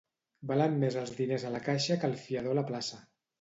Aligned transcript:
Valen 0.51 0.77
més 0.83 0.97
els 1.01 1.11
diners 1.17 1.45
a 1.49 1.51
la 1.57 1.61
caixa 1.67 1.99
que 2.01 2.11
el 2.13 2.17
fiador 2.25 2.57
a 2.57 2.61
la 2.63 2.65
plaça. 2.73 3.01